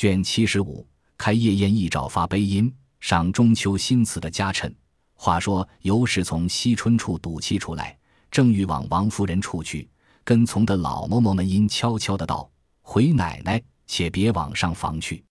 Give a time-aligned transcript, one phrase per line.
[0.00, 4.74] 卷七十五，开夜宴一诏发悲音，赏中秋新词的家臣。
[5.12, 7.98] 话说尤氏从惜春处赌气出来，
[8.30, 9.86] 正欲往王夫人处去，
[10.24, 12.50] 跟从的老嬷嬷们因悄悄的道
[12.80, 15.22] ：“回奶奶，且别往上房去。”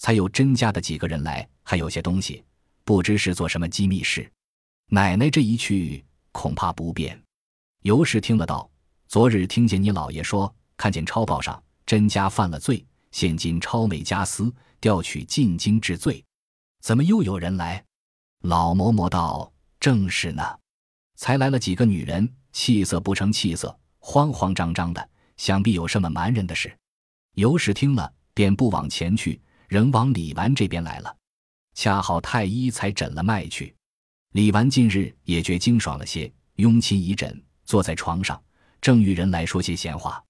[0.00, 2.42] 才有甄家的几个人来，还有些东西，
[2.86, 4.26] 不知是做什么机密事。
[4.88, 6.02] 奶奶这一去，
[6.32, 7.22] 恐怕不便。
[7.82, 8.66] 尤氏听了道
[9.08, 12.82] ：“昨日听见你老爷说，看见抄报上甄家犯了罪，
[13.16, 16.22] 现今超美家私，调取进京治罪，
[16.82, 17.82] 怎么又有人来？”
[18.44, 20.42] 老嬷嬷道：“正是呢，
[21.14, 25.08] 才来了几个女人，气色不成气色，慌慌张张的，
[25.38, 26.70] 想必有什么瞒人的事。”
[27.36, 31.16] 尤氏听了，便不往前去，仍往李纨这边来了。
[31.72, 33.74] 恰好太医才诊了脉去。
[34.32, 38.38] 李纨近日也觉精爽了些，拥亲一枕，坐在床上，
[38.82, 40.22] 正与人来说些闲话。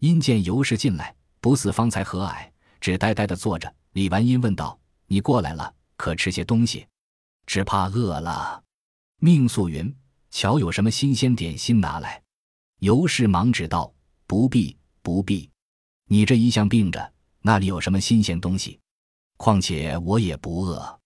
[0.00, 3.70] 因见尤氏进来，不似方才和蔼，只呆呆的坐着。
[3.92, 6.86] 李纨因问道：“你过来了，可吃些东西？
[7.44, 8.64] 只怕饿了。”
[9.20, 9.94] 命素云
[10.32, 12.22] ：“瞧有什么新鲜点心拿来。”
[12.80, 13.92] 尤氏忙指道
[14.26, 15.50] ：“不必，不必。
[16.08, 18.80] 你这一向病着，那里有什么新鲜东西？
[19.36, 20.98] 况且我也不饿。”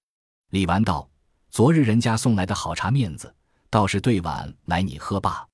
[0.50, 1.10] 李纨道。
[1.50, 3.34] 昨日人家送来的好茶面子，
[3.70, 5.44] 倒是对碗来你喝罢。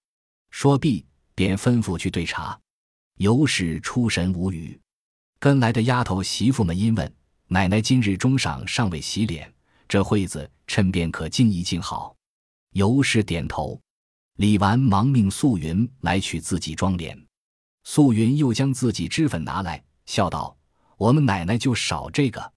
[0.50, 2.60] 说毕，便吩咐去兑茶。
[3.18, 4.78] 尤氏出神无语。
[5.44, 7.14] 跟来的丫头媳妇们因问
[7.48, 9.52] ：“奶奶今日中晌尚未洗脸，
[9.86, 12.16] 这会子趁便可静一静好。”
[12.72, 13.78] 尤氏点头。
[14.36, 17.14] 李纨忙命素云来取自己妆脸。
[17.82, 20.56] 素云又将自己脂粉拿来，笑道
[20.96, 22.52] ：“我们奶奶就少这个，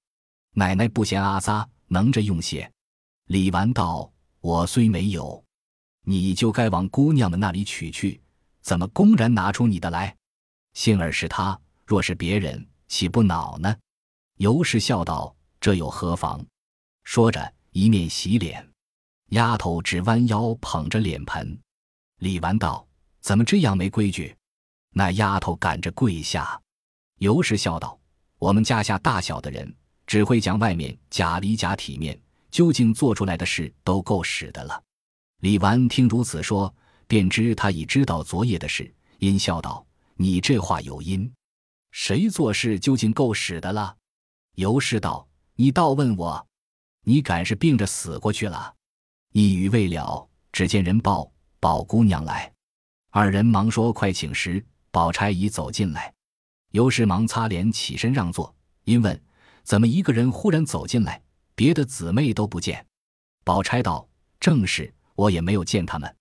[0.54, 2.72] 奶奶不嫌阿扎，能着用些。”
[3.28, 5.44] 李纨道：“我虽没有，
[6.06, 8.22] 你就该往姑娘们那里取去，
[8.62, 10.16] 怎么公然拿出你的来？
[10.72, 13.76] 幸而是他，若是别人，岂不恼呢？”
[14.38, 16.46] 尤氏笑道：“这又何妨？”
[17.04, 18.68] 说着，一面洗脸。
[19.30, 21.60] 丫头只弯腰捧着脸盆。
[22.20, 22.88] 李纨道
[23.22, 24.36] ：“怎么这样没规矩？”
[24.94, 26.60] 那丫头赶着跪下。
[27.20, 28.00] 尤氏笑道
[28.40, 29.76] ：“我们家下大小的人，
[30.06, 32.20] 只会讲外面假里假体面。”
[32.50, 34.82] 究竟做出来的事都够使的了。
[35.42, 36.74] 李纨听如此说，
[37.06, 39.86] 便知他已知道昨夜的事，因笑道
[40.16, 41.32] ：“你这话有因，
[41.92, 43.98] 谁做事究竟够使的了？”
[44.56, 46.48] 尤氏道：“你倒问我，
[47.04, 48.76] 你敢是病着死过去了？”
[49.34, 52.54] 一语未了，只见人报宝姑娘来，
[53.12, 56.12] 二人忙说：“快请时。”宝钗已走进来，
[56.72, 58.56] 尤氏忙擦脸起身让座，
[58.86, 59.22] 因问
[59.62, 61.22] ：“怎么一个人忽然走进来？”
[61.54, 62.84] 别的姊妹都不见，
[63.44, 64.10] 宝钗道
[64.40, 66.16] ：“正是，我也没有见他们，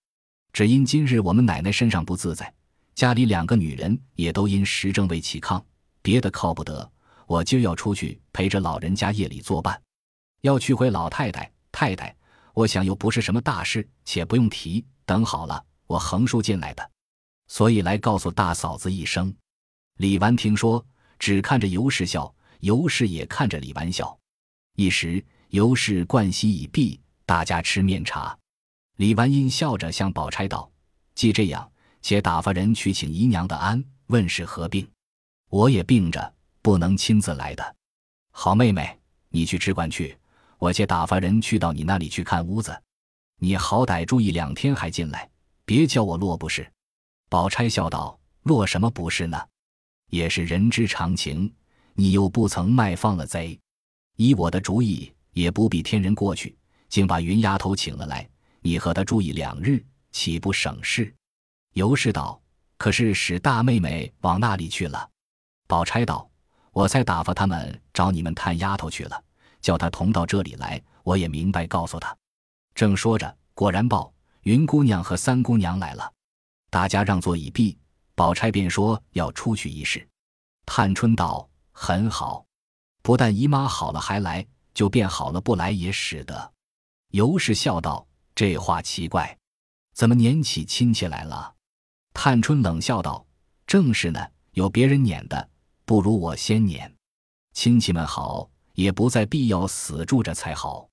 [0.53, 2.53] 只因今日我们奶奶身上不自在，
[2.97, 5.63] 家里两个女人也都因时政未起炕，
[6.01, 6.91] 别的靠不得，
[7.27, 9.79] 我就要出去陪着老人家夜里作伴。
[10.41, 12.17] 要去回老太太、太太，
[12.55, 14.83] 我想又不是什么大事，且不用提。
[15.05, 16.91] 等好了，我横竖进来的，
[17.49, 19.33] 所以来告诉大嫂子一声。”
[20.01, 20.83] 李纨听说，
[21.19, 24.19] 只看着尤氏笑，尤氏也看着李纨笑。
[24.75, 28.39] 一时，尤氏盥洗已毕，大家吃面茶。
[28.97, 30.71] 李纨因笑着向宝钗道
[31.15, 31.71] ：“既这样，
[32.07, 34.89] 且打发人去请姨娘的安，问是何病。
[35.51, 37.77] 我也病着，不能亲自来的。
[38.31, 38.97] 好妹妹，
[39.29, 40.17] 你去只管去，
[40.57, 42.81] 我且打发人去到你那里去看屋子。
[43.41, 45.29] 你好歹住一两天，还进来，
[45.65, 46.65] 别叫我落不是。”
[47.29, 49.45] 宝钗笑道：“落什么不是呢？
[50.11, 51.53] 也是人之常情。
[51.95, 53.59] 你又不曾卖放了贼。”
[54.15, 56.57] 依我的主意，也不必天人过去，
[56.89, 58.31] 竟把云丫头请了来，
[58.61, 61.13] 你和她住一两日，岂不省事？
[61.77, 62.41] 尤氏道
[62.79, 65.11] ：“可是使大妹妹往那里去了？”
[65.69, 66.27] 宝钗道
[66.73, 69.25] ：“我才打发他们找你们探丫头去了，
[69.61, 72.17] 叫她同到这里来，我也明白告诉她。”
[72.75, 74.11] 正说着，果然报
[74.45, 76.11] 云姑娘和三姑娘来了，
[76.71, 77.77] 大家让座已毕，
[78.15, 80.09] 宝钗便说要出去一试。
[80.65, 82.47] 探春道：“很好。”
[83.05, 86.53] 不但姨妈好了还来，就变好了不来也使得。
[87.11, 89.37] 尤氏笑道：“这话奇怪，
[89.93, 91.53] 怎么撵起亲戚来了？”
[92.19, 93.27] 探春冷笑道
[93.69, 95.51] ：“正是呢，有别人撵的，
[95.85, 96.91] 不如我先撵。
[97.53, 100.89] 亲戚们好，也不再必要死住着才好。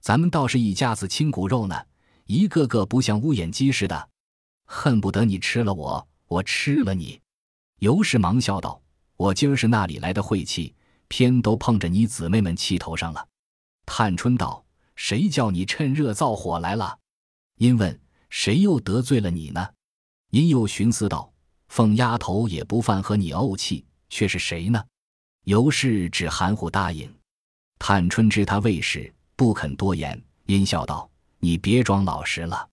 [0.00, 1.84] 咱们倒是一家子亲骨肉呢，
[2.24, 4.08] 一个个不像乌眼鸡似的，
[4.64, 7.20] 恨不得你吃了我，我吃了你。”
[7.80, 8.80] 尤氏忙笑道
[9.18, 10.74] ：“我今儿是那里来的晦气？”
[11.08, 13.28] 偏都碰着你姊妹们气头上了。
[13.84, 14.64] 探春道
[14.96, 16.98] ：“谁叫你趁热造火来了？”
[17.60, 19.68] 因问：“谁又得罪了你呢？”
[20.32, 21.30] 因又寻思道
[21.68, 24.82] ：“凤丫头也不犯和你怄气，却是谁呢？”
[25.44, 27.14] 尤氏只含糊答应。
[27.78, 31.06] 探春知他未事，不肯多言，阴笑道
[31.38, 32.66] ：“你别装老实了，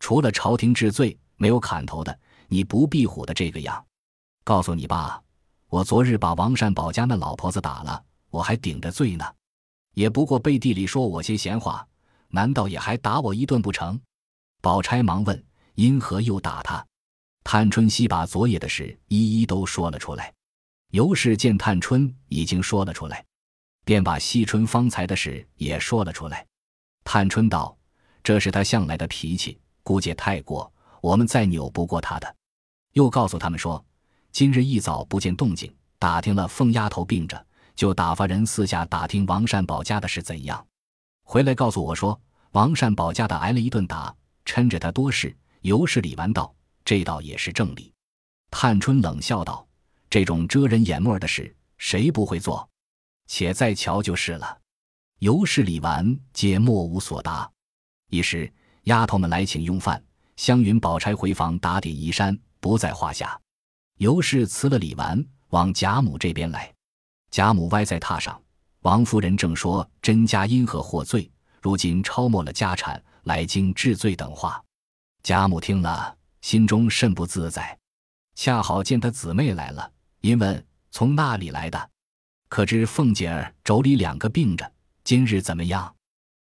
[0.00, 2.18] 除了朝廷治罪，没有砍头的。
[2.48, 3.84] 你不避虎的这个样。
[4.42, 5.22] 告诉你爸，
[5.68, 9.26] 我昨日把王善保家那老婆子打了，我还顶着罪呢。
[9.92, 11.86] 也不过背地里说我些闲话，
[12.28, 14.00] 难道也还打我一顿不成？”
[14.62, 15.44] 宝钗忙问
[15.76, 16.82] ：“因何又打他？”
[17.44, 20.32] 探春熙把昨夜的事一一都说了出来。
[20.90, 23.24] 尤氏见探春已经说了出来。
[23.84, 26.46] 便把惜春方才的事也说了出来。
[27.04, 27.76] 探春道
[28.24, 32.34] ：“这是他向来的脾气，姑姐太过，我们再扭不过他的。”
[32.92, 33.84] 又告诉他们说
[34.32, 40.66] ：“今日一早不见动静，打听了凤丫头病着，就打发人四下打听王善保家的事怎样。
[41.22, 42.18] 回来告诉我说，
[42.52, 44.16] 王善保家的挨了一顿打，
[44.46, 46.54] 趁着他多事。”尤氏李纨道
[46.84, 47.92] ：“这倒也是正理。”
[48.50, 49.66] 探春冷笑道
[50.08, 52.68] ：“这种遮人眼目的事，谁不会做？”
[53.26, 54.60] 且再瞧就是了。
[55.20, 57.50] 尤氏、李纨皆莫无所答。
[58.10, 58.52] 一时，
[58.82, 60.04] 丫头们来请用饭，
[60.36, 63.40] 湘云、宝钗回房打点衣衫，不在话下。
[63.96, 66.72] 尤氏辞了李纨，往贾母这边来。
[67.30, 68.40] 贾母歪在榻上，
[68.80, 71.30] 王夫人正说甄家因何获罪，
[71.62, 74.62] 如今抄没了家产，来京治罪等话。
[75.22, 77.78] 贾母听了，心中甚不自在。
[78.34, 81.90] 恰好见他姊妹来了，因问从那里来的。
[82.50, 84.70] 可知凤姐儿妯娌两个病着，
[85.04, 85.96] 今日怎么样？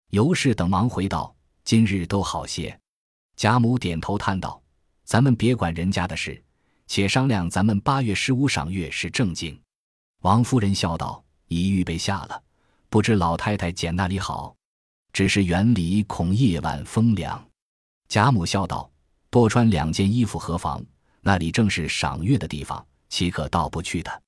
[0.08, 2.80] 尤氏等忙回道：“今日都好些。”
[3.36, 4.62] 贾母点头叹道
[5.04, 6.42] ：“咱们别管人家的事，
[6.86, 9.60] 且商量咱们八月十五赏月是正经。”
[10.24, 12.42] 王夫人笑道：“已预备下了，
[12.88, 14.56] 不知老太太拣那里好？
[15.12, 17.46] 只是园里恐夜晚风凉。”
[18.08, 18.90] 贾母笑道
[19.30, 20.84] ：“多穿两件衣服何妨？
[21.22, 24.22] 那里正是赏月的地方，岂可到不去的？”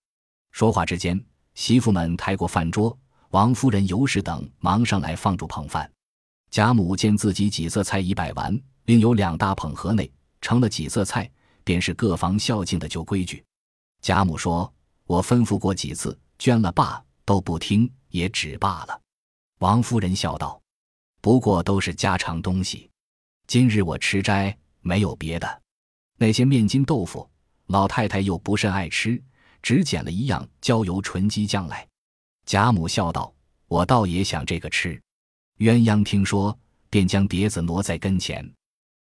[0.52, 1.22] 说话之间。
[1.54, 2.96] 媳妇们抬过饭桌，
[3.28, 5.90] 王夫人、尤氏等忙上来放住捧饭。
[6.50, 10.10] 贾母见自己几色菜已摆完，另有两大捧盒内
[10.40, 11.30] 盛了几色菜，
[11.62, 13.44] 便是各房孝敬的旧规矩。
[14.00, 14.72] 贾母说
[15.04, 18.98] ：“我吩咐过几次，捐了罢，都不听，也只罢了。”
[19.60, 20.58] 王夫人笑道
[21.20, 22.90] ：“不过都是家常东西，
[23.46, 25.62] 今日我吃斋，没有别的。
[26.18, 27.28] 那些面筋豆腐，
[27.68, 29.20] 老太太又不甚爱吃。”
[29.62, 31.86] 只捡了一样焦油纯鸡酱来，
[32.46, 33.32] 贾母笑道
[33.68, 35.00] ：“我倒也想这个吃。”
[35.58, 36.58] 鸳鸯听说，
[36.90, 38.44] 便将碟子挪在跟前，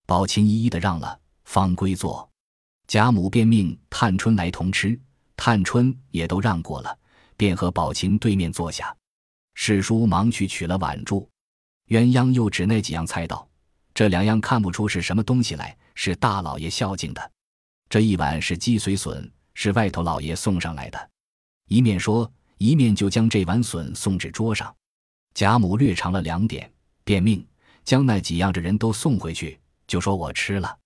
[0.08, 2.28] 宝琴一一的让了，方归坐。
[2.88, 5.00] 贾母便命探春来同吃，
[5.36, 6.98] 探春也都让过了，
[7.36, 8.92] 便和宝琴对面坐下。
[9.54, 11.28] 史叔忙去取了碗箸，
[11.90, 13.47] 鸳鸯又指那几样菜道
[13.98, 17.32] ：“这两样看不出是什么东西来，是大老爷孝敬的。
[17.90, 19.28] 这一碗是鸡髓笋。”
[19.60, 21.10] 是外头老爷送上来的，
[21.68, 24.72] 一面说，一面就将这碗笋送至桌上。
[25.34, 26.72] 贾母略尝了两点，
[27.04, 27.44] 便命
[27.84, 30.78] 将那几样的人都送回去，就说我吃了，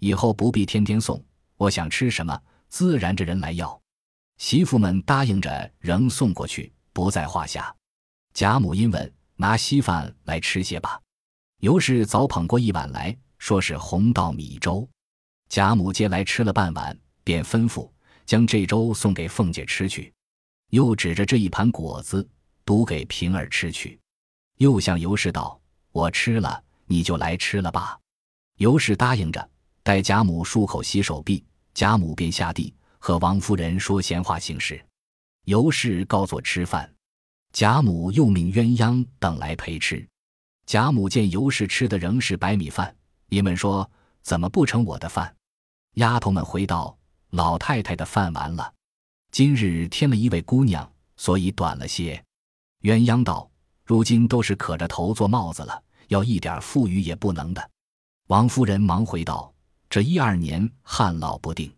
[0.00, 1.24] 以后不必天天送。
[1.58, 2.36] 我想吃什么，
[2.68, 3.80] 自然着人来要。
[4.38, 7.72] 媳妇们答应着，仍送过去，不在话下。
[8.34, 11.00] 贾母因问：“拿稀饭来吃些吧。”
[11.60, 14.88] 尤氏早捧过一碗来说是红稻米粥，
[15.48, 17.90] 贾母接来吃了半碗，便吩咐。
[18.24, 20.12] 将这粥送给凤姐吃去，
[20.68, 22.28] 又指着这一盘果子，
[22.62, 23.98] 独给平儿吃去。
[24.58, 25.58] 又向尤氏道
[25.92, 27.98] ：“我吃了，你就来吃了吧。”
[28.60, 29.50] 尤氏答应着，
[29.82, 34.78] 待贾母漱口洗手毕，贾母便下地和王夫人说闲话行事。
[35.46, 36.94] 尤氏告坐吃饭，
[37.54, 40.06] 贾母又命鸳鸯等来陪吃。
[40.68, 42.94] 贾母见尤氏吃的仍是白米饭，
[43.30, 45.34] 一问说：“怎么不成我的饭？”
[45.96, 46.94] 丫头们回道。
[47.30, 48.74] 老太太的饭完了，
[49.30, 52.22] 今日添了一位姑娘，所以短了些。
[52.82, 53.50] 鸳鸯道
[53.86, 57.70] ：“如今都是可着头做帽子了，要一点富裕也不能的。”
[58.28, 59.50] 王夫人忙回道
[59.88, 61.74] ：“这一二年旱涝不定，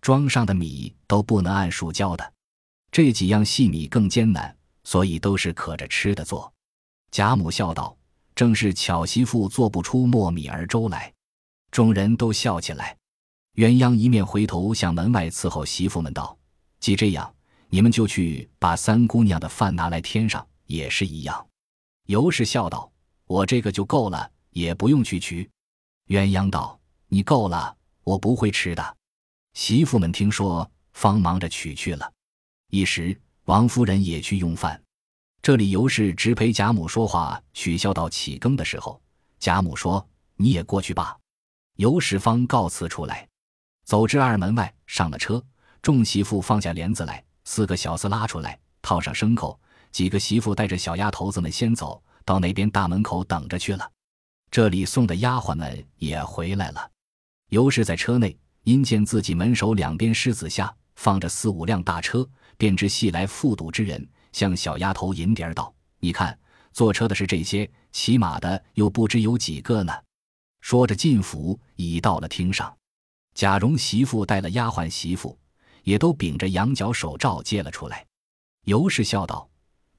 [0.00, 2.32] 庄上的米都不能按数交的，
[2.92, 6.52] 这几样细米更艰难，所以都是可着吃的做。”
[7.10, 7.96] 贾母笑道
[8.40, 11.12] ：“正是巧媳妇做不出糯米儿粥来。”
[11.70, 12.96] 众人都笑起来。
[13.56, 16.34] 鸳鸯一面回头向门外伺候媳妇们道
[16.80, 17.34] ：“既这样，
[17.68, 21.46] 你们就去把三姑娘的饭拿来添上，也是一样。”
[22.08, 22.90] 尤氏笑道
[23.28, 25.46] ：“我这个就够了，也不用去取。”
[26.08, 26.80] 鸳鸯道
[27.12, 28.96] ：“你够了，我不会吃的。”
[29.52, 32.10] 媳妇们听说，方忙着取去了。
[32.70, 34.82] 一时，王夫人也去用饭。
[35.42, 39.00] 这里尤氏只陪贾母说话，取笑到起更的时候，
[39.38, 40.06] 贾母说
[40.36, 41.16] ：“你也过去吧。”
[41.76, 43.26] 尤氏方告辞出来。
[43.86, 45.42] 走至二门外，上了车，
[45.80, 49.58] 众媳妇放下帘子来，四个小厮拉出来，套上牲口，
[49.90, 53.90] 几个媳妇带着小丫头子们先走到那边大门口等着去了。
[54.50, 56.90] 这里送的丫鬟们也回来了。
[57.48, 62.28] 尤氏在车内，因见自己门首两边狮子下放着四五辆大车，
[62.58, 66.38] 便知系来复赌之人，向小丫头银蝶儿道：“你看，
[66.72, 69.92] 坐车的是这些，骑马的又不知有几个呢。”
[70.60, 72.76] 说着进府，已到了厅上。
[73.34, 75.38] 贾蓉媳妇带了丫鬟媳妇，
[75.84, 78.04] 也都秉着羊角手诏接了出来。
[78.64, 79.48] 尤氏笑道：“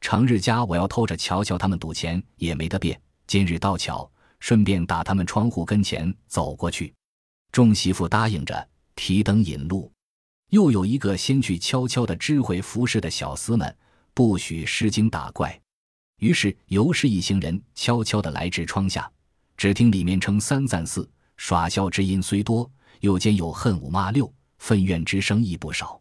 [0.02, 3.00] 成日家我要偷着瞧瞧他们赌钱，也没得变。
[3.26, 4.10] 今日倒巧，
[4.40, 6.94] 顺便打他们窗户跟前走过去。”
[7.52, 9.92] 众媳妇答应着，提灯引路。
[10.52, 13.76] 又有一个先去悄悄的知会服侍的小厮们，
[14.22, 15.60] 不许失惊打怪。
[16.20, 19.12] 于是尤氏一行人悄悄的来至窗下，
[19.58, 22.72] 只听里面称三赞四，耍笑之音虽多。
[23.00, 26.00] 又兼有恨五骂六，愤怨之声亦不少。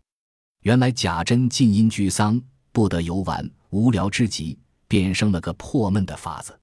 [0.64, 2.38] 原来贾珍近因居丧，
[2.72, 6.60] 不得游玩，无聊之极，便生了个破闷的法子。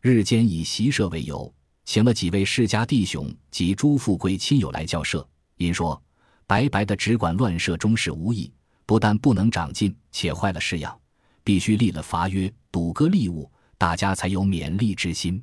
[0.00, 5.28] 日间以习社为由，请了几位世家弟兄及诸富贵亲友来教社。
[5.58, 6.02] 因说
[6.46, 8.50] 白白的只管乱社终是无益，
[8.86, 10.98] 不但不能长进，且坏了式样，
[11.42, 15.42] 必须立了法约，赌割利物，大家才有勉励之心。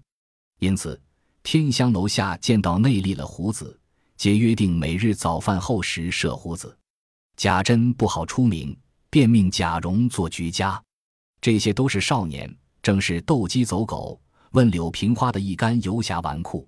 [0.59, 0.99] 因此，
[1.43, 3.77] 天香楼下见到内立了胡子。
[4.17, 6.77] 皆约定每日早饭后时射胡子，
[7.37, 8.77] 贾珍不好出名，
[9.09, 10.79] 便命贾蓉做局家。
[11.41, 14.21] 这些都是少年，正是斗鸡走狗、
[14.51, 16.63] 问柳平花的一干游侠纨绔。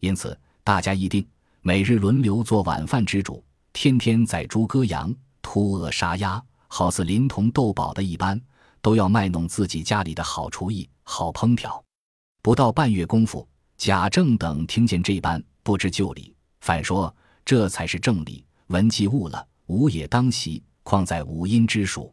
[0.00, 1.28] 因此，大家议定
[1.60, 3.44] 每日轮流做晚饭之主，
[3.74, 5.14] 天天宰猪割羊、
[5.48, 8.38] 突鹅杀鸭，好似临潼斗宝的一般，
[8.82, 11.80] 都要卖弄自己家里的好厨艺、好烹调。
[12.42, 13.48] 不到半月功夫，
[13.78, 16.34] 贾政等听见这般，不知就里。
[16.62, 22.12] 反说这才是正理，文既误了，武也当习，况在五音之属。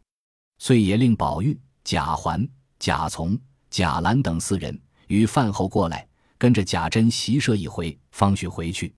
[0.59, 2.47] 遂也令宝玉、贾环、
[2.77, 3.35] 贾从、
[3.71, 8.93] 贾兰等四人于饭后过来，跟着贾珍习射一回，方许回去。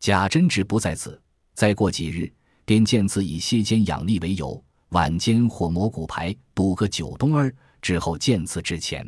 [0.00, 1.18] 贾珍只不在此。
[1.54, 2.32] 再过几日，
[2.70, 9.04] 便见此以歇间养力为由，晚间或磨骨牌，赌个九冬儿，之后见次之前。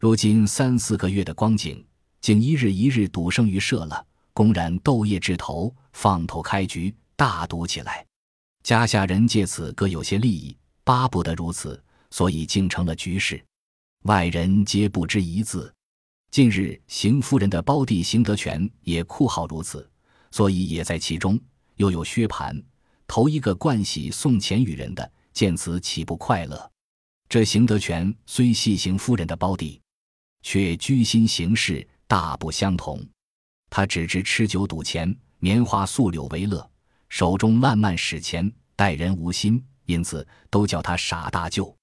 [0.00, 1.86] 如今三四个月的光景，
[2.22, 4.02] 竟一日一日赌胜于社了。
[4.32, 8.02] 公然斗业之头，放头开局，大赌起来。
[8.62, 11.78] 家下人借此各有些利益，巴不得如此，
[12.10, 13.44] 所以竟成了局势。
[14.04, 15.70] 外人皆不知一字。
[16.30, 19.86] 近日邢夫人的胞弟邢德全也酷好如此，
[20.30, 21.38] 所以也在其中。
[21.74, 22.58] 又有薛蟠，
[23.06, 26.70] 头一个惯喜送钱与人的，见此岂不快乐？
[27.28, 29.80] 这邢德全虽系邢夫人的胞弟，
[30.42, 33.04] 却居心行事大不相同。
[33.68, 36.68] 他只知吃酒赌钱、棉花素柳为乐，
[37.08, 41.76] 手中烂漫使钱，待人无心，因此都叫他傻大舅。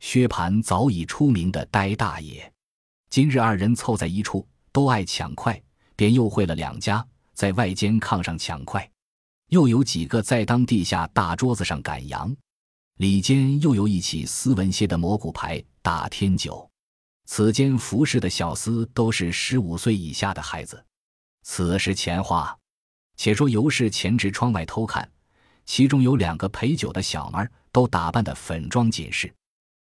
[0.00, 2.52] 薛蟠早已出名的呆大爷，
[3.08, 5.62] 今日二人凑在一处，都爱抢快，
[5.96, 8.90] 便又会了两家，在外间炕上抢快，
[9.52, 12.34] 又有几个在当地下大桌子上赶羊，
[12.96, 16.66] 里间又有一起斯文些的蘑菇牌、打天九。
[17.26, 20.82] 此间服侍的小厮都是十五岁以下的孩子。
[21.42, 22.56] 此时前话，
[23.18, 25.06] 且说尤氏前至窗外偷看，
[25.66, 29.30] 其中有两个陪酒的小儿，都打扮的粉妆锦饰。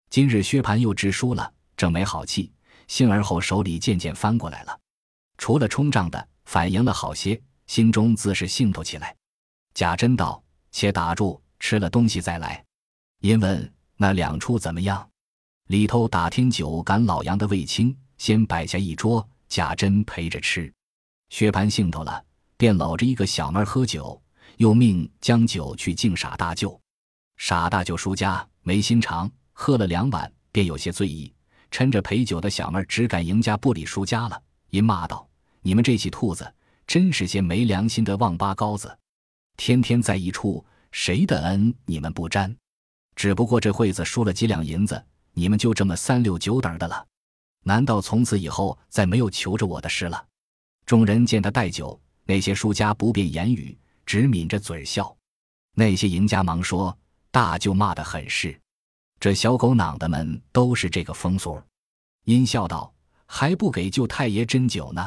[0.10, 2.52] 今日薛蟠又知输了，正没好气，
[2.88, 4.80] 幸而后手里渐渐翻过来了，
[5.38, 9.16] 除了冲账的，反赢了好些，心中自是兴头起来。
[9.80, 10.44] 贾珍道
[10.74, 12.62] ：“且打住，吃了东西再来。”
[13.24, 15.10] 因问那两处怎么样？
[15.68, 20.70] 里头打天酒赶老杨的卫青，先摆下一桌，贾珍陪着吃。
[21.30, 22.22] 薛蟠兴头了，
[22.58, 24.22] 便搂着一个小妹喝酒，
[24.58, 26.78] 又命将酒去敬傻大舅。
[27.38, 31.34] 傻大舅输家没心肠，喝了两碗，便有些醉意，
[31.72, 35.26] 趁着陪酒的小妹只敢赢家不理输家了，因骂道
[35.64, 36.54] ：“你们这起兔子，
[36.86, 38.94] 真是些没良心的王八羔子！
[39.60, 42.56] 天天在一处，谁的恩你们不沾？
[43.14, 47.06] 只不过这会子输了几两银子，你们就这么三六九等的了？
[47.66, 50.26] 难道从此以后再没有求着我的事了？”
[50.88, 55.14] 众人见他带酒，那些输家不便言语，只抿着嘴笑。
[55.76, 56.98] 那些赢家忙说
[57.30, 58.58] ：“大舅骂得很是，
[59.20, 61.62] 这小狗囊的们都是这个风俗。”
[62.24, 62.94] 阴笑道
[63.28, 65.06] ：“还不给舅太爷斟酒呢？”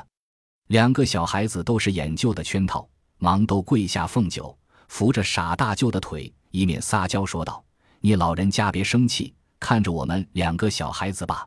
[0.69, 2.87] 两个小孩子都是演舅的圈套，
[3.23, 7.65] 忙都跪下奉酒，扶着傻大舅的腿，以免撒娇，说道
[8.03, 11.47] ：“你老人家别生气，看着我们两个小孩子吧。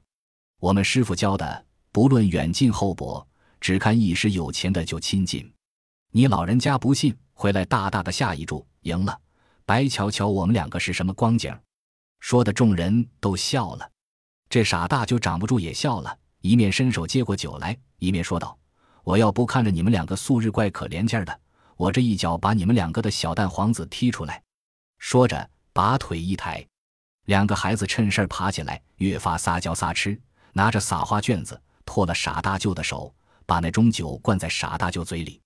[0.61, 3.27] 我们师傅教的，不论远近厚薄。”
[3.59, 5.51] 只看一时有钱的就亲近，
[6.11, 9.19] 你老人家不信，回来大大的下一注，赢了，
[9.65, 11.53] 白瞧瞧我们两个是什么光景。”
[12.21, 13.91] 说的众人都笑了。
[14.47, 18.57] 这傻大舅长不住也笑了，一面伸手接过酒来，一面说道
[19.03, 21.37] ：“我要不看着你们两个素日怪可怜劲儿的，
[21.75, 24.41] 我这一脚把你们两个的小蛋黄子踢出来。”
[24.97, 26.65] 说着，把腿一抬，
[27.25, 30.19] 两个孩子趁势爬起来，越发撒娇撒痴，
[30.53, 33.13] 拿着撒花卷子，托了傻大舅的手，
[33.45, 35.41] 把那盅酒灌在傻大舅嘴里。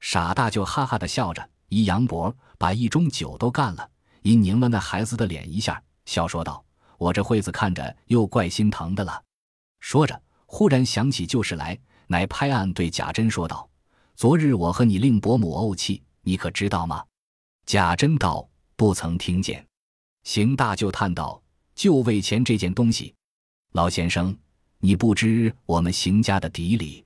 [0.00, 3.88] 傻大舅哈哈的笑着，一扬脖，把一盅酒都干了，
[4.22, 6.64] 一拧了那孩子的脸一下，笑说道
[6.98, 9.22] ：“我这惠子看着又怪心疼的了。”
[9.80, 13.68] 说着，忽然想起旧事来，乃拍案对贾珍说道
[14.16, 17.04] ：“昨日我和你令伯母怄气，你可知道吗？”
[17.66, 18.48] 贾珍道。
[18.78, 19.66] 不曾听见，
[20.24, 21.42] 邢大舅叹道
[21.74, 23.14] ：“就为钱这件东西，
[23.72, 24.36] 老先生，
[24.80, 27.02] 你不知我们邢家的底里。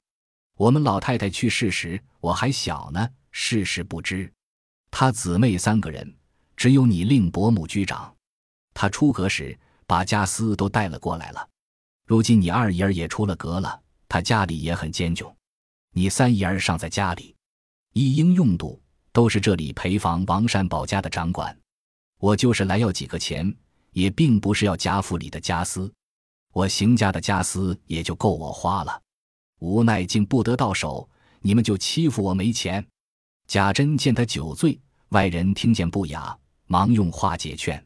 [0.56, 4.28] 我们老太太去世时，我还小呢，事事不知。
[4.90, 6.12] 他姊妹三个人，
[6.56, 8.12] 只有你令伯母居长。
[8.74, 11.48] 他出阁时，把家私都带了过来了。
[12.04, 15.32] 如今你二姨儿也出了阁了，他家里也很艰窘。
[15.92, 17.34] 你三姨儿尚在家里，
[17.92, 18.80] 一应用度
[19.12, 21.56] 都是这里陪房王善保家的掌管。”
[22.20, 23.54] 我就是来要几个钱，
[23.92, 25.90] 也并不是要贾府里的家私，
[26.52, 29.00] 我邢家的家私也就够我花了，
[29.60, 31.08] 无奈竟不得到手，
[31.40, 32.86] 你们就欺负我没钱。
[33.46, 34.78] 贾珍见他酒醉，
[35.08, 37.82] 外人听见不雅，忙用话解劝。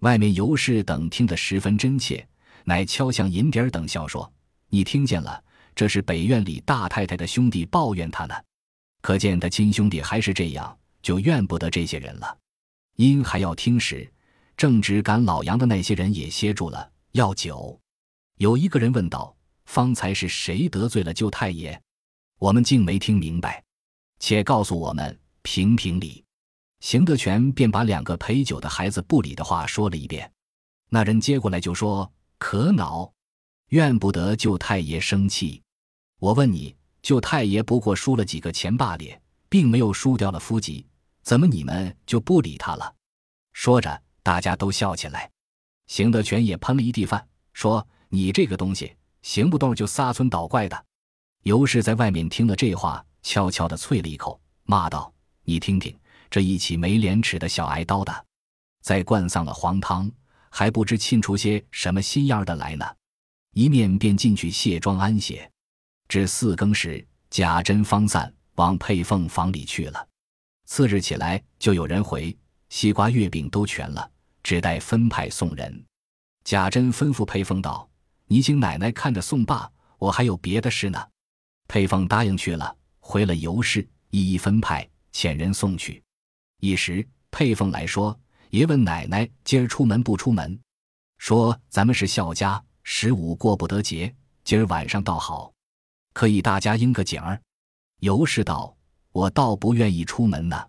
[0.00, 2.26] 外面尤氏等听得十分真切，
[2.64, 4.32] 乃敲向银碟等笑说
[4.70, 5.44] ：“你听见了，
[5.76, 8.34] 这是北院里大太太的兄弟抱怨他呢。
[9.02, 12.36] 可见他亲兄弟还是这样，就怨不得这些人了。”
[12.96, 14.10] 因还要听时，
[14.56, 17.78] 正值赶老杨的那些人也歇住了，要酒。
[18.38, 21.78] 有一个人问道：“方才是谁得罪了舅太爷？
[22.38, 23.62] 我们竟没听明白，
[24.18, 26.24] 且告诉我们评评理。”
[26.80, 30.32] 邢德全便把两个陪酒的孩子不理的话说了一遍。
[30.88, 33.12] 那人接过来就说：“可恼，
[33.68, 35.62] 怨不得舅太爷生气。
[36.18, 40.86] 我问你，舅太爷不过输了几个钱罢了，并没有输掉了夫籍。”
[41.22, 42.94] 怎么你们就不理他了？
[43.52, 45.28] 说着，大家都笑起来。
[45.88, 50.84] 邢德全也喷了一地饭，说：“你这个东西，行不动就撒村倒怪的。”
[51.42, 55.12] 尤氏在外面听了这话，悄悄地啐了一口，骂道
[55.42, 55.98] ：“你听听，
[56.30, 58.24] 这一起没廉耻的小挨刀的，
[58.82, 60.08] 再灌上了黄汤，
[60.48, 62.86] 还不知沁出些什么新样的来呢！”
[63.52, 65.50] 一面便进去卸妆安歇。
[66.08, 70.08] 至四更时，贾珍方散，往佩凤房里去了。
[70.66, 72.36] 次日起来，就有人回
[72.68, 74.10] 西瓜、月饼都全了，
[74.42, 75.84] 只待分派送人。
[76.44, 77.88] 贾珍吩咐佩凤道
[78.26, 81.08] ：“你请奶奶看着送罢，我还有别的事呢。”
[81.68, 86.02] 佩凤答应去了，回了尤氏，一一分派，遣人送去。
[86.60, 88.18] 一时，佩凤来说
[88.50, 90.58] ：“爷问奶奶今儿出门不出门？
[91.18, 94.14] 说咱们是孝家，十五过不得节，
[94.44, 95.52] 今儿晚上倒好，
[96.16, 97.38] 可以大家应个景儿。”
[98.00, 98.72] 尤氏道。
[99.16, 100.68] 我倒不愿意出门呢，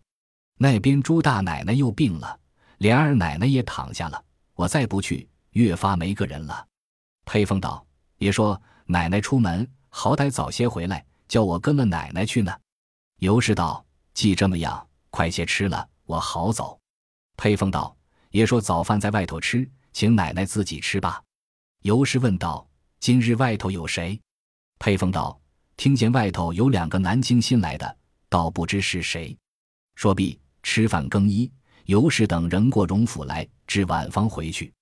[0.58, 2.40] 那边朱大奶奶又病了，
[2.78, 6.66] 连二奶奶也躺下了，我再不去，越发没个人了。
[7.26, 7.86] 佩凤道
[8.18, 12.58] ：“别说奶奶出门，好歹早些回来，叫我跟了奶奶去呢。”
[13.20, 16.80] 尤氏道：“既这么样，快些吃了，我好走。”
[17.36, 17.98] 佩凤道
[18.32, 21.22] ：“爷说早饭在外头吃，请奶奶自己吃吧。”
[21.84, 22.66] 尤氏问道
[23.02, 24.18] ：“今日外头有谁？”
[24.80, 25.40] 佩凤道
[25.78, 27.98] ：“听见外头有两个南京新来的。”
[28.30, 29.36] 倒不知是谁。
[29.96, 31.50] 说毕，吃饭更衣，
[31.86, 34.74] 尤氏等仍过荣府来，至晚方回去。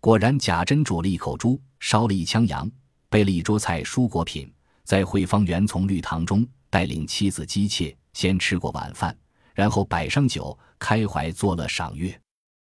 [0.00, 2.70] 果然，贾珍煮了一口猪，烧了一腔羊，
[3.08, 4.52] 备了一桌菜蔬果品，
[4.84, 9.16] 在惠芳园从绿堂中带领妻子姬妾先吃过晚饭，
[9.54, 12.20] 然后摆上酒，开怀作乐赏月。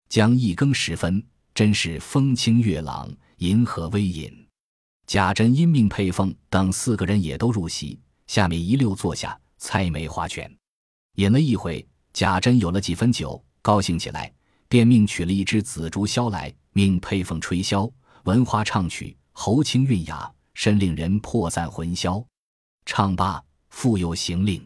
[0.09, 1.23] 将一更时分，
[1.55, 4.48] 真是风清月朗，银河微隐。
[5.09, 9.41] 贾珍因命配凤等四个人也都入席，下面一溜坐下。
[9.57, 10.55] 猜梅花拳，
[11.15, 14.31] 饮了一回，贾珍有了几分酒，高兴起来，
[14.69, 17.91] 便命取了一支紫竹箫来，命配凤吹箫，
[18.25, 22.23] 闻花唱曲，喉清韵雅，深令人破散魂消。
[22.85, 24.65] 唱罢，复有行令。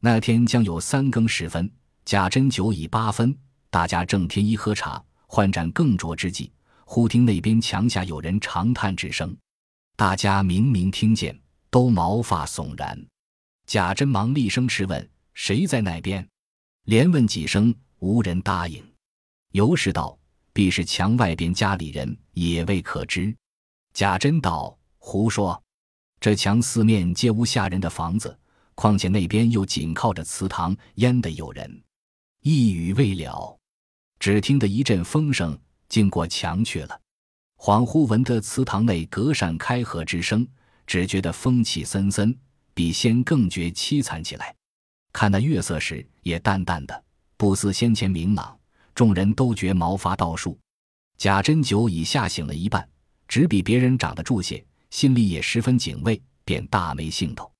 [0.00, 1.68] 那天将有三更时分，
[2.04, 3.34] 贾珍酒已八分，
[3.70, 6.52] 大家正添衣喝茶，换盏更酌之际，
[6.84, 9.34] 忽听那边墙下有人长叹之声，
[10.00, 12.98] 大家明明听见，都毛发悚然。
[13.66, 16.26] 贾珍忙厉声斥问：“谁在那边？”
[16.88, 18.82] 连问几声，无人答应。
[19.52, 20.18] 尤氏道
[20.54, 23.36] ：“必是墙外边家里人，也未可知。”
[23.92, 25.62] 贾珍道：“胡说！
[26.18, 28.34] 这墙四面皆无下人的房子，
[28.74, 31.84] 况且那边又紧靠着祠堂，焉得有人？”
[32.40, 33.54] 一语未了，
[34.18, 35.60] 只听得一阵风声，
[35.90, 36.98] 经过墙去了。
[37.62, 40.48] 恍惚闻得祠堂内隔扇开合之声，
[40.86, 42.34] 只觉得风气森森，
[42.72, 44.56] 比先更觉凄惨起来。
[45.12, 47.04] 看那月色时，也淡淡的，
[47.36, 48.58] 不似先前明朗。
[48.94, 50.58] 众人都觉毛发倒竖。
[51.18, 52.88] 贾珍酒已吓醒了一半，
[53.28, 57.52] 只比别人长得住些，心里也十分警卫，便大没兴头，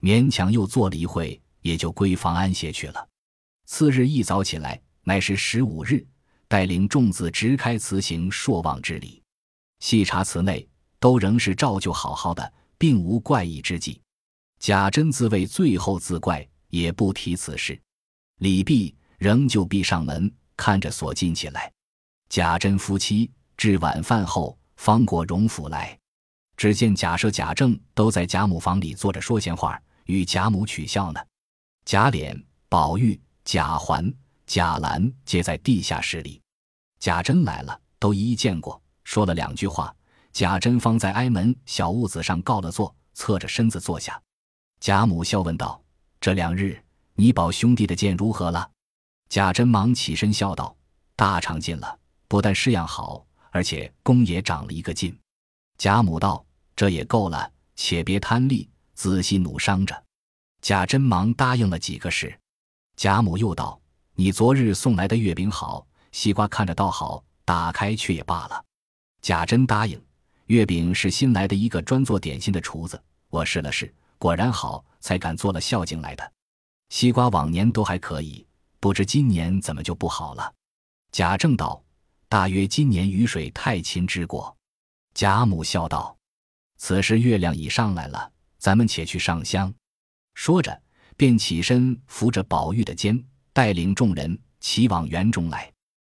[0.00, 3.06] 勉强又坐了一会，也就归房安歇去了。
[3.66, 6.02] 次日一早起来，乃是十五日，
[6.48, 9.21] 带领众子直开辞行朔望之礼。
[9.82, 10.64] 细查祠内，
[11.00, 14.00] 都仍是照旧好好的，并无怪异之迹。
[14.60, 17.76] 贾珍自谓最后自怪，也不提此事。
[18.38, 21.70] 李泌仍旧闭上门，看着锁进起来。
[22.28, 25.98] 贾珍夫妻至晚饭后，方过荣府来，
[26.56, 31.20] 只见贾赦、贾政都在贾母房里坐着说闲话，与贾母取笑呢。
[31.84, 34.14] 贾琏、宝玉、贾环、
[34.46, 36.40] 贾兰皆在地下室里。
[37.00, 38.80] 贾珍来了，都一一见过。
[39.04, 39.94] 说了两句话，
[40.32, 44.20] 贾珍方在挨门小屋子上告了座，侧着身子坐下。
[44.80, 45.80] 贾母笑问道
[46.20, 46.82] ：“这两日
[47.14, 48.68] 你宝兄弟的剑如何了？”
[49.28, 50.74] 贾珍忙起身笑道
[51.14, 55.16] ：“大长进了，不但式样好，而且功也长了一个劲。”
[55.78, 60.04] 贾母道：“这也够了，且别贪利，仔细努伤着。”
[60.62, 62.38] 贾珍忙答应了几个事。
[62.96, 63.80] 贾母又道
[64.14, 68.64] ：“你昨日送来的月饼好，西瓜看着倒好，打开却也罢了。”
[69.22, 70.02] 贾珍答应，
[70.46, 76.32] 月饼是新来的一个专做点心的厨子，我试了试，果然好，才敢做了孝敬来的。
[76.88, 78.44] 西瓜往年都还可以，
[78.80, 80.52] 不知今年怎么就不好了。
[81.12, 81.80] 贾政道
[82.28, 84.54] ：“大约今年雨水太勤之过。”
[85.14, 86.16] 贾母笑道
[86.76, 89.72] ：“此时月亮已上来了，咱们且去上香。”
[90.34, 90.82] 说着，
[91.16, 95.72] 便起身扶着宝玉的肩，带领众人齐往园中来。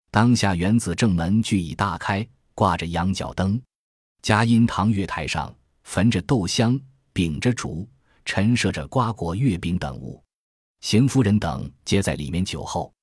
[0.09, 2.25] 当下园子正门俱已大开。
[2.55, 3.61] 挂着羊角灯，
[4.21, 6.79] 嘉音堂月台上焚着豆香，
[7.11, 7.87] 秉着烛，
[8.25, 10.23] 陈设着瓜果月饼等物。
[10.81, 12.93] 邢夫人等皆在里面酒后，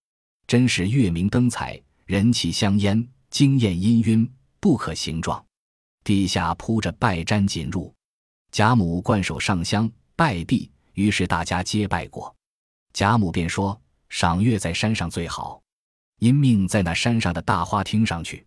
[0.46, 5.42] 真是月明灯彩，人气香烟，惊艳氤氲，不可形状。
[6.04, 7.92] 地下铺着拜毡锦褥，
[8.52, 12.34] 贾母冠手上香拜毕，于是大家皆拜过。
[12.92, 15.62] 贾母便说：“赏月在山上最好，
[16.18, 18.44] 因命在那山上的大花厅上去。”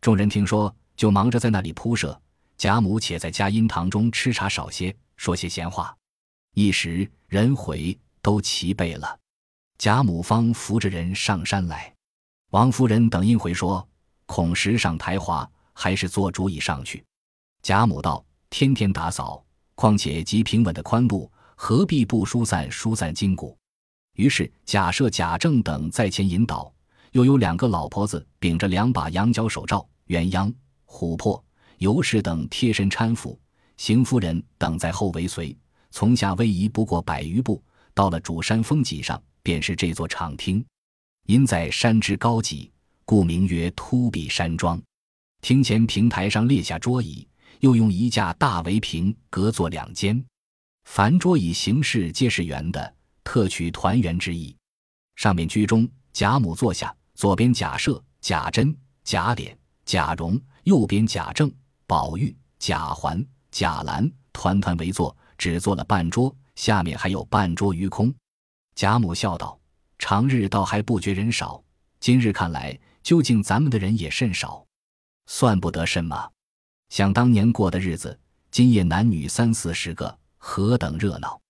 [0.00, 2.18] 众人听说，就忙着在那里铺设。
[2.56, 5.96] 贾母且在嘉荫堂中吃茶少些，说些闲话。
[6.54, 9.18] 一时人回都齐备了，
[9.78, 11.92] 贾母方扶着人上山来。
[12.50, 13.86] 王夫人等因回说，
[14.26, 17.04] 恐时上台滑，还是做主意上去。
[17.62, 23.56] 贾母道：“天天打扫，况且极平稳的宽路，何必不疏散疏散筋骨？”
[24.14, 26.72] 于是贾赦、贾政等在前引导。
[27.12, 30.52] 又有两个老婆子秉着两把羊角手罩、鸳鸯、
[30.86, 31.42] 琥珀、
[31.78, 33.38] 尤氏等贴身搀扶，
[33.76, 35.56] 邢夫人等在后尾随。
[35.90, 37.62] 从夏威夷不过百余步，
[37.94, 40.64] 到了主山峰脊上，便是这座场厅。
[41.26, 42.70] 因在山之高脊，
[43.04, 44.80] 故名曰突壁山庄。
[45.40, 47.26] 厅前平台上列下桌椅，
[47.60, 50.22] 又用一架大围屏隔作两间。
[50.84, 52.94] 凡桌椅形式皆是圆的，
[53.24, 54.56] 特取团圆之意。
[55.16, 55.88] 上面居中，
[56.18, 56.92] 贾母坐下。
[57.14, 61.48] 左边贾赦、贾珍、贾琏、贾蓉，右边贾政、
[61.86, 68.12] 宝玉、贾环、贾兰，团团围坐，只坐了半桌，下面还有半桌余空。
[68.74, 69.56] 贾母笑道
[69.96, 71.62] ：“常日倒还不觉人少，
[72.00, 74.66] 今日看来，究竟咱们的人也甚少，
[75.26, 76.32] 算不得什么。
[76.88, 78.18] 想当年过的日子，
[78.50, 81.40] 今夜男女三四十个，何等热闹！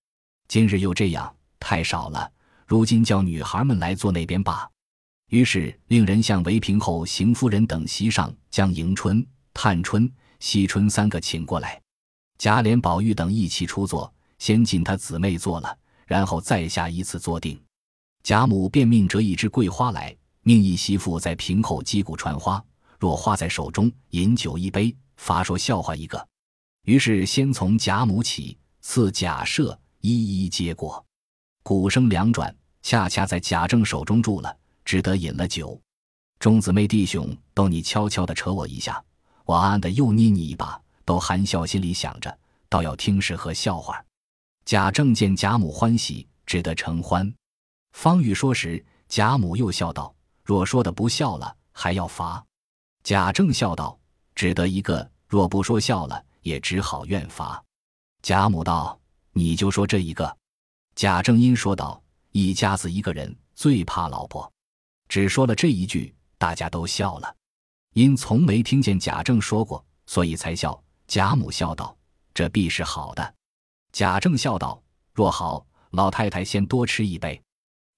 [0.47, 2.31] 今日又这样，太少了。
[2.69, 4.71] 如今叫女孩们来坐那边吧。”
[5.31, 11.81] 于是令人向围屏后邢夫人等席上将迎春、探春、惜春三个请过来，
[12.39, 15.77] 贾琏、宝玉等一起出座，先进他姊妹坐了，
[16.07, 17.61] 然后再下一次坐定。
[18.23, 22.63] 贾母便命折一支桂花来，命一媳妇在屏后击鼓传花，
[22.99, 26.27] 若花在手中，饮酒一杯，发说笑话一个。
[26.85, 31.05] 于是先从贾母起，赐贾赦一一接过。
[31.63, 34.57] 鼓声两转，恰恰在贾政手中住了。
[34.85, 35.79] 只得饮了酒，
[36.39, 39.05] 众姊妹弟兄都你悄悄的扯我一下，
[39.45, 42.39] 我暗暗的又捏你一把，都含笑心里想着，
[42.71, 44.03] 倒要听是何笑话。
[44.65, 47.31] 贾政见贾母欢喜，只得承欢。
[47.93, 52.43] 方欲说时，贾母又笑道：“若说的不笑了，还要罚。”
[53.05, 53.99] 贾政笑道
[54.35, 57.63] ：“只得一个，若不说笑了，也只好愿罚。”
[58.23, 58.99] 贾母道
[59.33, 60.35] ：“你就说这一个。”
[60.97, 64.51] 贾政因说道：“一家子一个人最怕老婆。”
[65.09, 67.35] 只说了这一句，大家都笑了。
[67.95, 70.79] 因从没听见贾政说过，所以才笑。
[71.07, 71.97] 贾母笑道
[72.35, 73.35] ：“这必是好的。”
[73.93, 74.81] 贾政笑道
[75.15, 77.41] ：“若好，老太太先多吃一杯。”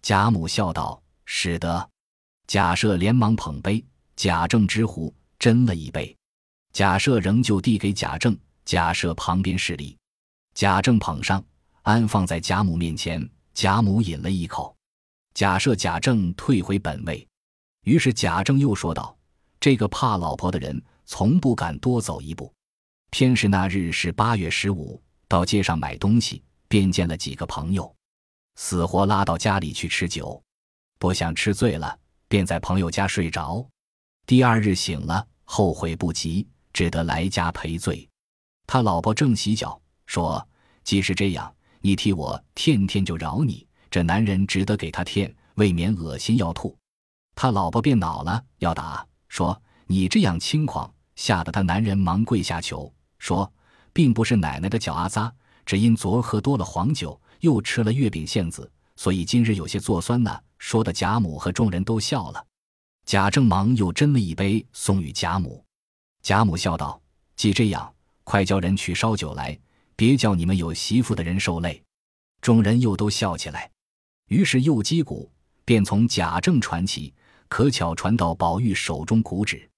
[0.02, 1.90] 贾母笑道：“使得。”
[2.46, 6.16] 贾赦连忙捧杯，贾政之壶斟了一杯。
[6.72, 9.98] 贾赦仍旧递给贾政，贾赦旁边侍立。
[10.54, 11.44] 贾政捧上，
[11.82, 13.28] 安放在贾母面前。
[13.60, 14.74] 贾母饮了一口。
[15.34, 17.28] 假设、贾政退回本位。
[17.84, 19.14] 于是贾政又说道
[19.60, 22.50] ：“这个怕老婆的人，从不敢多走一步。
[23.10, 27.94] 偏是那日是八月十五，到街上买东西，便见了几个朋友，
[28.54, 30.42] 死活拉到家里去吃酒，
[30.98, 33.62] 不想吃醉了，便在朋友家睡着。
[34.24, 38.08] 第二日醒了，后悔不及，只得来家赔罪。
[38.66, 40.48] 他老婆正洗脚，说：
[40.82, 43.66] 既是这样，你替我天天就饶你。
[43.90, 46.76] 这男人值得给他添，未免恶心要吐。”
[47.34, 53.50] 他老婆便恼了，要打，说：“你这样轻狂，吓得他男人忙跪下求，说，
[53.92, 55.32] 并不是奶奶的脚阿扎，
[55.66, 62.46] 只因昨喝多了黄酒，又吃了月饼馅子，所以今日有些作酸呢。”说的贾母和众人都笑了。
[63.06, 65.64] 贾政忙又斟了一杯送与贾母，
[66.22, 67.00] 贾母笑道
[67.34, 67.90] ：“既这样，
[68.24, 69.58] 快叫人去烧酒来，
[70.00, 71.84] 别叫你们有媳妇的人受累。”
[72.40, 73.70] 众人又都笑起来，
[74.28, 75.30] 于是又击鼓，
[75.66, 77.12] 便从贾政传起。
[77.48, 79.68] 可巧传到宝玉手中，鼓止。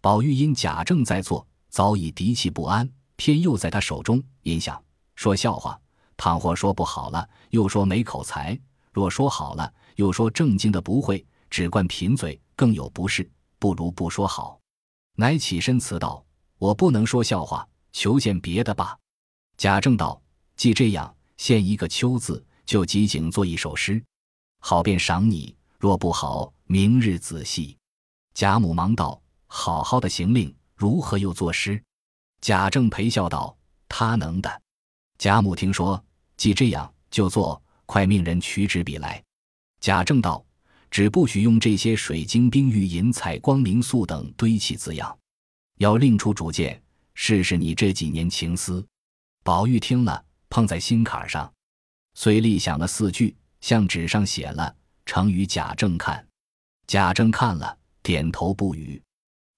[0.00, 4.80] 宝玉因贾政在座，早已敌气不安，偏又在他手中，因想
[5.16, 5.76] 说笑话，
[6.16, 8.56] 倘或说不好了，又说没口才；
[8.92, 14.60] 若说好了，又说正经的不会，只惯贫嘴，更有不是，不如不说好。
[15.16, 16.24] 乃起身辞道
[16.58, 18.96] ：“我不能说笑话，求见别的吧。”
[19.56, 20.20] 贾政道
[20.56, 24.02] ：“既这样，献一个秋字，就即景做一首诗，
[24.60, 25.54] 好便赏你。
[25.78, 27.76] 若不好。”明日仔细。
[28.32, 31.80] 贾母忙道：“好好的行令，如何又作诗？”
[32.40, 33.54] 贾政陪笑道
[33.86, 34.62] ：“他能的。”
[35.18, 36.02] 贾母听说，
[36.38, 39.22] 既这样，就做，快命人取纸笔来。
[39.78, 40.42] 贾政道
[40.90, 45.14] ：“只不许用这些水晶、冰玉、银彩、光明素等堆砌字样，
[45.76, 48.84] 要另出主见，试试你这几年情思。”
[49.44, 51.52] 宝玉听了，碰在心坎上，
[52.14, 56.26] 遂立想了四句，向纸上写了，呈与贾政看。
[56.86, 59.00] 贾政看了，点头不语。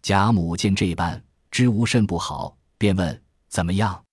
[0.03, 1.23] 贾母见这般，
[1.53, 4.05] 知无甚不好，便问怎么样。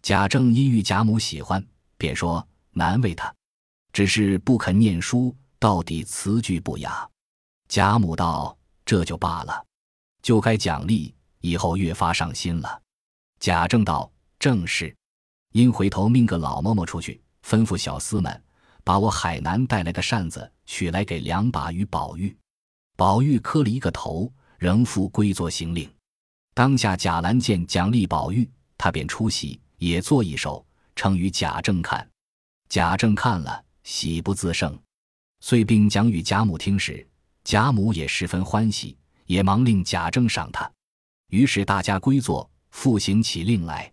[0.00, 1.64] 贾政因遇贾母喜欢，
[1.98, 3.34] 便说难为他，
[3.92, 7.04] 只是不肯念书，到底词句不雅。
[7.66, 9.66] 贾母道：“这就罢了，
[10.22, 12.80] 就该奖励，以后越发上心了。”
[13.40, 14.08] 贾政道
[14.38, 14.94] ：“正是。”
[15.56, 18.42] 因回头命个老嬷嬷出去，吩咐小厮们
[18.84, 22.36] 把我海南带来的扇子取来，给两把与宝玉。
[22.94, 25.90] 宝玉磕了一个头，仍复归坐行令。
[26.52, 30.62] 当下贾兰见奖励宝玉，他便出席，也作一首，
[30.94, 32.06] 呈与贾政看。
[32.68, 34.78] 贾政看了，喜不自胜，
[35.40, 37.08] 遂并讲与贾母听时，
[37.44, 40.70] 贾母也十分欢喜，也忙令贾政赏他。
[41.30, 43.90] 于是大家归坐，复行起令来。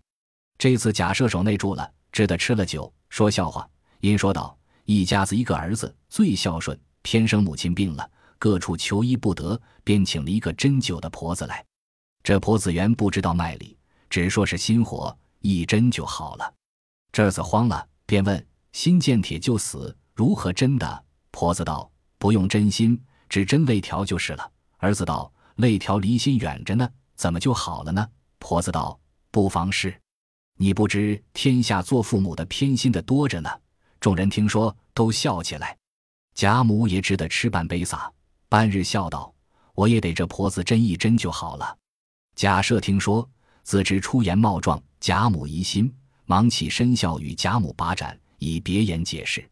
[0.64, 3.68] 这次假射手内住了，只得吃了酒，说笑话。
[4.00, 11.62] 因说道：“一家子一个儿子，最孝顺，偏生母亲病了。”各处求医不得，便请了一个针灸的婆子来。
[12.22, 13.76] 这婆子原不知道脉理，
[14.08, 16.54] 只说是心火，一针就好了。
[17.12, 22.98] 这子慌了，便问：“心见铁就死，如何针的？”婆子道：“不用针心，
[23.28, 24.50] 只针肋条就是了。”
[24.80, 28.08] 儿子道：“肋条离心远着呢，怎么就好了呢？”
[28.40, 28.98] 婆子道
[29.30, 29.94] ：“不妨事，
[30.56, 33.50] 你不知天下做父母的偏心的多着呢。”
[34.00, 35.76] 众人听说，都笑起来。
[36.34, 38.12] 贾母也只得吃半杯撒。
[38.48, 39.32] 半日笑道
[39.74, 41.76] ：“我也得这婆子针一针就好了。”
[42.36, 43.28] 贾赦听说，
[43.62, 45.92] 自知出言冒撞，贾母疑心，
[46.26, 49.48] 忙起身笑与贾母把盏，以别言解释。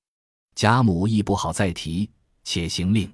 [0.55, 2.11] 贾母亦不好再提，
[2.45, 3.11] 且行令。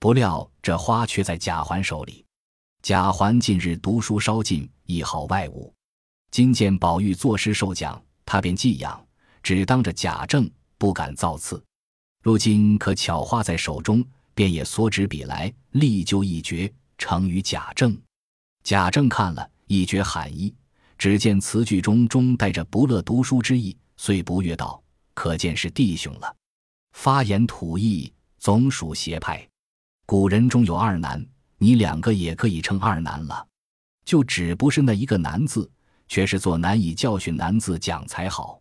[0.00, 2.24] 不料这花却在贾环手里。
[2.82, 5.72] 贾环近日读书稍进，亦好外务。
[6.34, 9.00] 今见宝玉作诗受奖，他便寄养，
[9.40, 11.62] 只当着贾政，不敢造次。
[12.24, 14.04] 如今可巧花在手中。
[14.34, 16.68] 便也缩纸笔来，立就一绝，
[16.98, 17.96] 呈与贾政。
[18.64, 20.52] 贾政看了一绝罕意，
[20.98, 24.82] 只见词句中中带着不乐读书之意，遂不悦道
[25.14, 26.36] ：“可见是弟兄了。
[26.94, 29.48] 发言吐意，总属邪派。
[30.04, 31.24] 古人中有二难，
[31.58, 33.46] 你两个也可以称二难了。
[34.04, 35.70] 就只不是那一个难字，
[36.08, 38.60] 却是做难以教训难字讲才好。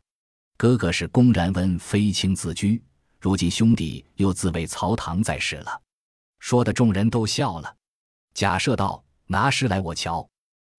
[0.58, 2.82] 哥哥是公然问非亲自居。”
[3.19, 5.82] 如今兄弟又自为曹唐在世了，
[6.39, 7.73] 说的众人都笑了。
[8.34, 10.27] 假设道：“拿诗来，我瞧。”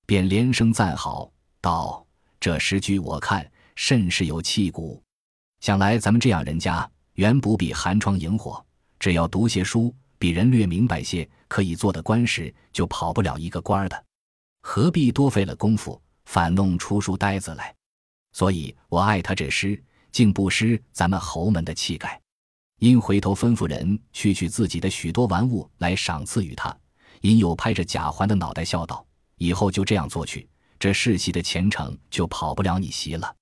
[0.05, 2.07] 便连声赞好，道
[2.39, 5.03] ：“这诗句我看甚是有气骨。
[5.61, 8.63] 想来咱们这样人家，远不比寒窗萤火。
[8.99, 14.05] 只要读些书，比人略明白些，可以做的官时，就跑不了一个官的。
[14.61, 17.75] 何必多费了功夫，反弄出书呆子来？
[18.33, 22.21] 所以我爱他这诗，竟不失咱们侯门的气概。
[22.81, 26.77] 因回头吩咐人去取自己的许多玩物来赏赐于他。
[27.21, 29.05] 因又拍着贾环的脑袋笑道。”
[29.37, 33.35] 以后就这样做去，这世袭的前程就跑不了你席了。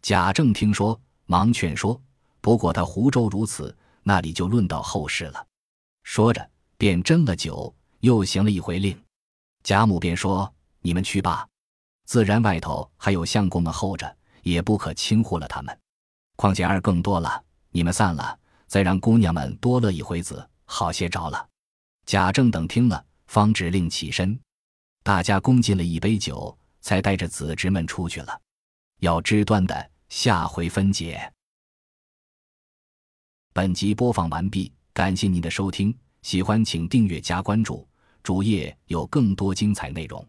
[0.00, 2.00] 贾政听说，忙劝说
[2.40, 5.46] ：“不过他湖州如此，那里就论到后事了。”
[6.04, 8.96] 说着，便斟了酒，又行了一回令。
[9.64, 11.48] 贾母便说：“你们去吧，
[12.04, 15.78] 自然外头还有相公们候着，也不可轻忽了他们。
[16.36, 21.48] 况且二更多了，你们散了，再让姑娘们多乐一回子，好些着了。”
[22.04, 24.38] 贾政等听了，方指令起身。
[25.04, 28.40] 大家共进了一杯酒，才带着子侄们出去了。
[29.00, 31.32] 要知端的，下回分解。
[33.52, 37.86] 本集播放完毕，感谢您的收听，喜欢请订阅加关注，
[38.22, 40.26] 主页有更多精彩内容。